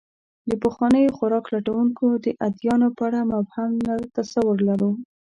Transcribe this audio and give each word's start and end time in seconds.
د 0.49 0.51
پخوانیو 0.63 1.15
خوراک 1.17 1.45
لټونکو 1.53 2.05
د 2.25 2.27
ادیانو 2.47 2.87
په 2.97 3.01
اړه 3.07 3.19
مبهم 3.31 3.71
تصور 4.17 4.57
لرو. 4.69 4.91